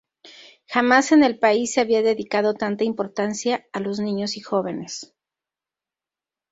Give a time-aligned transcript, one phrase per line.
[0.67, 5.13] Jamás en el país se había dedicado tanta importancia a los niños y jóvenes.